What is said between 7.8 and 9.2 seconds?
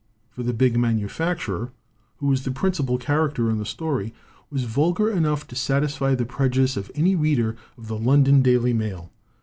the London Daily Mail.